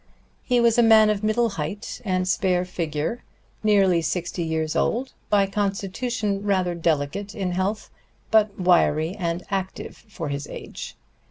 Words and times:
He 0.43 0.59
was 0.59 0.79
a 0.79 0.81
man 0.81 1.11
of 1.11 1.23
middle 1.23 1.49
height 1.49 2.01
and 2.03 2.27
spare 2.27 2.65
figure, 2.65 3.23
nearly 3.61 4.01
sixty 4.01 4.41
years 4.41 4.75
old, 4.75 5.13
by 5.29 5.45
constitution 5.45 6.41
rather 6.41 6.73
delicate 6.73 7.35
in 7.35 7.51
health, 7.51 7.91
but 8.31 8.59
wiry 8.59 9.15
and 9.19 9.43
active 9.51 9.95
for 10.07 10.29
his 10.29 10.47
age. 10.47 10.95